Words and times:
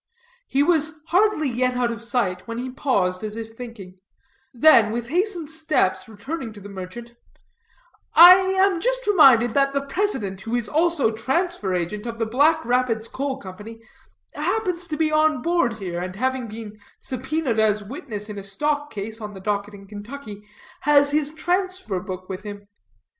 He 0.47 0.63
was 0.63 0.99
hardly 1.09 1.47
yet 1.47 1.75
out 1.77 1.91
of 1.91 2.01
sight, 2.01 2.47
when 2.47 2.57
he 2.57 2.71
paused 2.71 3.23
as 3.23 3.37
if 3.37 3.53
thinking; 3.55 3.99
then 4.51 4.89
with 4.91 5.09
hastened 5.09 5.51
steps 5.51 6.09
returning 6.09 6.51
to 6.53 6.59
the 6.59 6.67
merchant, 6.69 7.13
"I 8.15 8.33
am 8.33 8.79
just 8.81 9.05
reminded 9.05 9.53
that 9.53 9.73
the 9.73 9.81
president, 9.81 10.41
who 10.41 10.55
is 10.55 10.67
also 10.67 11.11
transfer 11.11 11.75
agent, 11.75 12.07
of 12.07 12.17
the 12.17 12.25
Black 12.25 12.65
Rapids 12.65 13.07
Coal 13.07 13.37
Company, 13.37 13.79
happens 14.33 14.87
to 14.87 14.97
be 14.97 15.11
on 15.11 15.43
board 15.43 15.73
here, 15.73 16.01
and, 16.01 16.15
having 16.15 16.47
been 16.47 16.79
subpoenaed 16.97 17.59
as 17.59 17.83
witness 17.83 18.27
in 18.27 18.39
a 18.39 18.43
stock 18.43 18.89
case 18.89 19.21
on 19.21 19.35
the 19.35 19.39
docket 19.39 19.75
in 19.75 19.85
Kentucky, 19.85 20.41
has 20.79 21.11
his 21.11 21.31
transfer 21.31 21.99
book 21.99 22.27
with 22.27 22.41
him. 22.41 22.67